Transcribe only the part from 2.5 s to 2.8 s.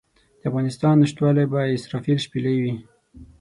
وي.